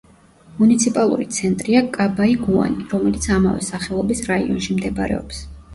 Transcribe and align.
მუნიციპალური 0.61 1.27
ცენტრია 1.35 1.83
კაბაიგუანი, 1.99 2.89
რომელიც 2.95 3.31
ამავე 3.39 3.71
სახელობის 3.71 4.29
რაიონში 4.33 4.81
მდებარეობს. 4.81 5.51